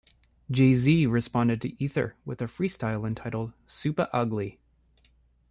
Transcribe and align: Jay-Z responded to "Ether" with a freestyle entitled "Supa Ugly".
Jay-Z 0.49 1.05
responded 1.05 1.61
to 1.61 1.75
"Ether" 1.83 2.15
with 2.25 2.41
a 2.41 2.47
freestyle 2.47 3.05
entitled 3.05 3.53
"Supa 3.67 4.09
Ugly". 4.11 4.57